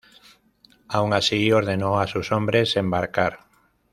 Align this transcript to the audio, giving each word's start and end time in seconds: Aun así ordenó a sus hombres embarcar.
Aun 0.87 1.13
así 1.13 1.51
ordenó 1.51 1.99
a 1.99 2.07
sus 2.07 2.31
hombres 2.31 2.75
embarcar. 2.75 3.41